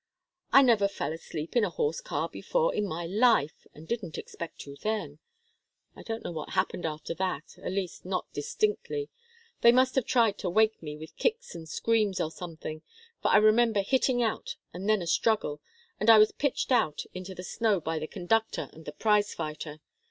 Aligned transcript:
I 0.51 0.63
never 0.63 0.87
fell 0.87 1.13
asleep 1.13 1.55
in 1.55 1.63
a 1.63 1.69
horse 1.69 2.01
car 2.01 2.27
before 2.27 2.73
in 2.73 2.87
my 2.87 3.05
life, 3.05 3.67
and 3.75 3.87
didn't 3.87 4.17
expect 4.17 4.57
to 4.61 4.75
then. 4.81 5.19
I 5.95 6.01
don't 6.01 6.23
know 6.23 6.31
what 6.31 6.53
happened 6.53 6.87
after 6.87 7.13
that 7.13 7.55
at 7.59 7.71
least 7.71 8.03
not 8.03 8.25
distinctly. 8.33 9.11
They 9.61 9.71
must 9.71 9.93
have 9.93 10.07
tried 10.07 10.39
to 10.39 10.49
wake 10.49 10.81
me 10.81 10.97
with 10.97 11.15
kicks 11.17 11.53
and 11.53 11.69
screams, 11.69 12.19
or 12.19 12.31
something, 12.31 12.81
for 13.21 13.27
I 13.27 13.37
remember 13.37 13.83
hitting 13.83 14.23
out, 14.23 14.55
and 14.73 14.89
then 14.89 15.03
a 15.03 15.05
struggle, 15.05 15.61
and 15.99 16.09
I 16.09 16.17
was 16.17 16.31
pitched 16.31 16.71
out 16.71 17.03
into 17.13 17.35
the 17.35 17.43
snow 17.43 17.79
by 17.79 17.99
the 17.99 18.07
conductor 18.07 18.71
and 18.73 18.85
the 18.85 18.93
prize 18.93 19.35
fighter. 19.35 19.81